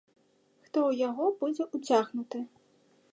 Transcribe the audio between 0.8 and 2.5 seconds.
ў яго будзе ўцягнуты?